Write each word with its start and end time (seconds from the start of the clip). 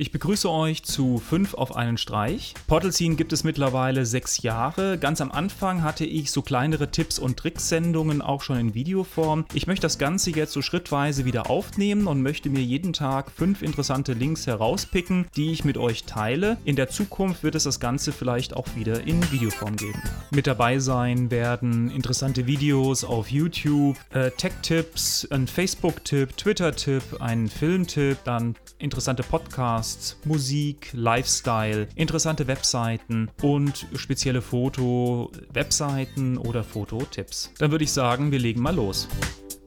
Ich 0.00 0.12
begrüße 0.12 0.50
euch 0.50 0.82
zu 0.82 1.18
5 1.18 1.52
auf 1.52 1.76
einen 1.76 1.98
Streich. 1.98 2.54
Scene 2.90 3.16
gibt 3.16 3.34
es 3.34 3.44
mittlerweile 3.44 4.06
sechs 4.06 4.40
Jahre. 4.40 4.96
Ganz 4.96 5.20
am 5.20 5.30
Anfang 5.30 5.82
hatte 5.82 6.06
ich 6.06 6.30
so 6.30 6.40
kleinere 6.40 6.90
Tipps 6.90 7.18
und 7.18 7.36
Tricks-Sendungen 7.36 8.22
auch 8.22 8.40
schon 8.40 8.56
in 8.56 8.72
Videoform. 8.74 9.44
Ich 9.52 9.66
möchte 9.66 9.82
das 9.82 9.98
Ganze 9.98 10.30
jetzt 10.30 10.54
so 10.54 10.62
schrittweise 10.62 11.26
wieder 11.26 11.50
aufnehmen 11.50 12.06
und 12.06 12.22
möchte 12.22 12.48
mir 12.48 12.62
jeden 12.62 12.94
Tag 12.94 13.30
fünf 13.30 13.60
interessante 13.60 14.14
Links 14.14 14.46
herauspicken, 14.46 15.26
die 15.36 15.52
ich 15.52 15.66
mit 15.66 15.76
euch 15.76 16.04
teile. 16.04 16.56
In 16.64 16.76
der 16.76 16.88
Zukunft 16.88 17.42
wird 17.42 17.54
es 17.54 17.64
das 17.64 17.78
Ganze 17.78 18.12
vielleicht 18.12 18.56
auch 18.56 18.68
wieder 18.76 19.06
in 19.06 19.20
Videoform 19.30 19.76
geben. 19.76 20.00
Mit 20.30 20.46
dabei 20.46 20.78
sein 20.78 21.30
werden 21.30 21.90
interessante 21.90 22.46
Videos 22.46 23.04
auf 23.04 23.30
YouTube, 23.30 23.98
äh, 24.14 24.30
Tech-Tipps, 24.30 25.28
ein 25.30 25.46
Facebook-Tipp, 25.46 26.38
Twitter-Tipp, 26.38 27.02
ein 27.20 27.48
Film-Tipp, 27.48 28.16
dann 28.24 28.54
interessante 28.78 29.22
Podcasts, 29.22 29.89
Musik, 30.24 30.90
Lifestyle, 30.92 31.88
interessante 31.94 32.46
Webseiten 32.46 33.30
und 33.42 33.86
spezielle 33.94 34.42
Foto-Webseiten 34.42 36.38
oder 36.38 36.64
Fototipps. 36.64 37.52
Dann 37.58 37.70
würde 37.70 37.84
ich 37.84 37.92
sagen, 37.92 38.30
wir 38.32 38.38
legen 38.38 38.60
mal 38.60 38.74
los. 38.74 39.08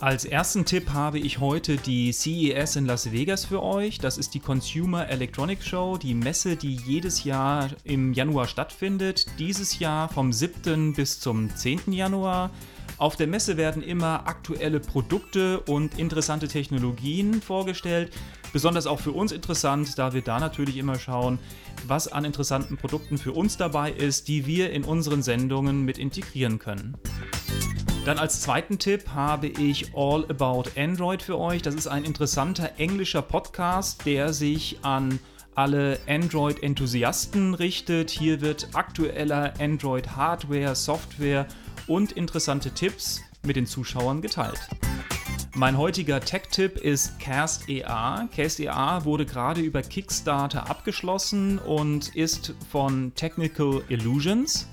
Als 0.04 0.26
ersten 0.26 0.66
Tipp 0.66 0.90
habe 0.90 1.18
ich 1.18 1.40
heute 1.40 1.78
die 1.78 2.12
CES 2.12 2.76
in 2.76 2.86
Las 2.86 3.14
Vegas 3.14 3.46
für 3.46 3.64
euch. 3.64 4.00
Das 4.00 4.18
ist 4.18 4.34
die 4.34 4.42
Consumer 4.42 5.08
Electronics 5.08 5.66
Show, 5.66 5.98
die 5.98 6.14
Messe, 6.14 6.58
die 6.58 6.76
jedes 6.76 7.24
Jahr 7.24 7.70
im 7.86 8.12
Januar 8.12 8.48
stattfindet. 8.48 9.28
Dieses 9.40 9.80
Jahr 9.80 10.10
vom 10.10 10.34
7. 10.34 10.92
bis 10.92 11.22
zum 11.22 11.56
10. 11.56 11.94
Januar. 11.94 12.52
Auf 12.98 13.16
der 13.16 13.28
Messe 13.28 13.58
werden 13.58 13.82
immer 13.82 14.28
aktuelle 14.28 14.80
Produkte 14.80 15.60
und 15.62 15.98
interessante 16.00 16.48
Technologien 16.48 17.42
vorgestellt. 17.42 18.14
Besonders 18.54 18.88
auch 18.88 19.00
für 19.00 19.12
uns 19.12 19.32
interessant, 19.32 19.98
da 19.98 20.14
wir 20.14 20.22
da 20.22 20.40
natürlich 20.40 20.78
immer 20.78 21.00
schauen, 21.00 21.40
was 21.88 22.08
an 22.08 22.24
interessanten 22.24 22.78
Produkten 22.78 23.18
für 23.18 23.32
uns 23.32 23.58
dabei 23.58 23.92
ist, 23.92 24.28
die 24.28 24.46
wir 24.46 24.72
in 24.72 24.84
unseren 24.84 25.24
Sendungen 25.24 25.84
mit 25.84 25.98
integrieren 25.98 26.60
können. 26.60 26.96
Dann 28.06 28.20
als 28.20 28.42
zweiten 28.42 28.80
Tipp 28.80 29.10
habe 29.16 29.48
ich 29.48 29.96
All 29.96 30.26
About 30.26 30.66
Android 30.76 31.22
für 31.22 31.40
euch. 31.40 31.62
Das 31.62 31.74
ist 31.74 31.88
ein 31.88 32.04
interessanter 32.04 32.72
englischer 32.78 33.22
Podcast, 33.22 34.06
der 34.06 34.34
sich 34.34 34.80
an 34.82 35.20
alle 35.56 36.00
Android-Enthusiasten 36.08 37.54
richtet. 37.54 38.10
Hier 38.10 38.42
wird 38.42 38.68
aktueller 38.74 39.54
Android-Hardware, 39.60 40.76
Software 40.76 41.48
und 41.88 42.12
interessante 42.14 42.72
Tipps 42.72 43.22
mit 43.46 43.56
den 43.56 43.66
Zuschauern 43.66 44.22
geteilt. 44.22 44.60
Mein 45.56 45.78
heutiger 45.78 46.20
Tech-Tipp 46.20 46.78
ist 46.78 47.20
Cast 47.20 47.70
EA. 47.70 48.28
Cast 48.36 48.60
EA 48.60 49.06
wurde 49.06 49.26
gerade 49.26 49.62
über 49.62 49.84
Kickstarter 49.84 50.70
abgeschlossen 50.70 51.60
und 51.60 52.16
ist 52.16 52.56
von 52.72 53.14
Technical 53.14 53.84
Illusions. 53.88 54.68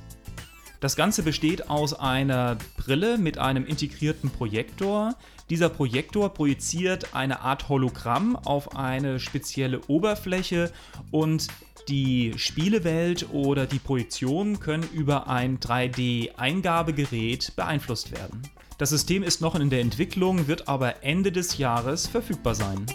Das 0.80 0.96
Ganze 0.96 1.22
besteht 1.22 1.68
aus 1.68 1.92
einer 1.92 2.56
Brille 2.78 3.18
mit 3.18 3.36
einem 3.36 3.66
integrierten 3.66 4.30
Projektor. 4.30 5.14
Dieser 5.50 5.68
Projektor 5.68 6.32
projiziert 6.32 7.14
eine 7.14 7.40
Art 7.40 7.68
Hologramm 7.68 8.34
auf 8.34 8.76
eine 8.76 9.20
spezielle 9.20 9.82
Oberfläche 9.88 10.72
und 11.10 11.48
die 11.88 12.32
Spielewelt 12.36 13.28
oder 13.30 13.66
die 13.66 13.78
Projektion 13.78 14.58
können 14.58 14.88
über 14.94 15.28
ein 15.28 15.58
3D-Eingabegerät 15.60 17.56
beeinflusst 17.56 18.12
werden. 18.12 18.42
Das 18.78 18.88
System 18.88 19.22
ist 19.22 19.42
noch 19.42 19.56
in 19.56 19.68
der 19.68 19.80
Entwicklung, 19.80 20.48
wird 20.48 20.66
aber 20.66 21.04
Ende 21.04 21.30
des 21.30 21.58
Jahres 21.58 22.06
verfügbar 22.06 22.54
sein. 22.54 22.86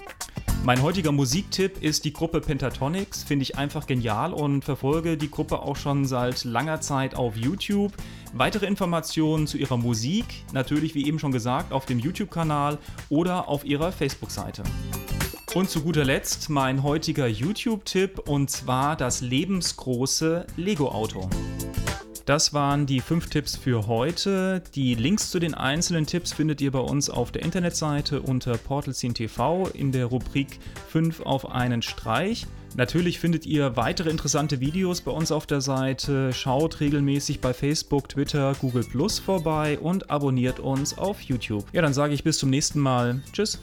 Mein 0.66 0.81
heutiger 0.81 1.11
Musiktipp 1.11 1.83
ist 1.83 2.05
die 2.05 2.11
Gruppe 2.11 2.41
Pentatonix, 2.41 3.21
finde 3.21 3.44
ich 3.44 3.55
einfach 3.55 3.85
genial 3.85 4.33
und 4.33 4.66
verfolge 4.66 5.16
die 5.16 5.30
Gruppe 5.30 5.59
auch 5.59 5.75
schon 5.75 6.05
seit 6.05 6.44
langer 6.44 6.81
Zeit 6.81 7.13
auf 7.13 7.38
YouTube. 7.38 7.94
Weitere 8.33 8.66
Informationen 8.66 9.45
zu 9.45 9.59
ihrer 9.59 9.77
Musik, 9.77 10.25
natürlich 10.53 10.95
wie 10.95 11.05
eben 11.05 11.20
schon 11.20 11.31
gesagt, 11.31 11.71
auf 11.71 11.86
dem 11.86 11.99
YouTube-Kanal 11.99 12.80
oder 13.09 13.48
auf 13.48 13.64
ihrer 13.64 13.92
Facebook-Seite. 13.92 14.64
Und 15.54 15.70
zu 15.70 15.83
guter 15.83 16.04
Letzt 16.04 16.49
mein 16.49 16.81
heutiger 16.81 17.27
YouTube-Tipp 17.27 18.27
und 18.27 18.49
zwar 18.49 18.95
das 18.95 19.21
lebensgroße 19.21 20.48
Lego-Auto. 20.58 21.30
Das 22.25 22.53
waren 22.53 22.87
die 22.87 23.02
fünf 23.02 23.30
Tipps 23.30 23.55
für 23.55 23.86
heute. 23.86 24.63
Die 24.73 24.95
Links 24.95 25.30
zu 25.30 25.37
den 25.37 25.53
einzelnen 25.53 26.08
Tipps 26.08 26.33
findet 26.33 26.59
ihr 26.59 26.71
bei 26.71 26.80
uns 26.80 27.08
auf 27.08 27.31
der 27.31 27.43
Internetseite 27.43 28.19
unter 28.19 28.58
Portal 28.58 28.95
TV 28.95 29.67
in 29.67 29.91
der 29.91 30.08
Rubrik 30.08 30.59
5 30.89 31.21
auf 31.21 31.52
einen 31.52 31.83
Streich. 31.83 32.47
Natürlich 32.75 33.19
findet 33.19 33.45
ihr 33.45 33.77
weitere 33.77 34.09
interessante 34.09 34.59
Videos 34.59 35.02
bei 35.02 35.11
uns 35.11 35.31
auf 35.31 35.45
der 35.45 35.61
Seite. 35.61 36.33
Schaut 36.33 36.80
regelmäßig 36.80 37.41
bei 37.41 37.53
Facebook, 37.53 38.09
Twitter, 38.09 38.55
Google 38.59 38.83
Plus 38.83 39.19
vorbei 39.19 39.77
und 39.77 40.09
abonniert 40.09 40.59
uns 40.59 40.97
auf 40.97 41.21
YouTube. 41.21 41.65
Ja, 41.73 41.83
dann 41.83 41.93
sage 41.93 42.15
ich 42.15 42.23
bis 42.23 42.39
zum 42.39 42.49
nächsten 42.49 42.80
Mal. 42.80 43.21
Tschüss. 43.33 43.59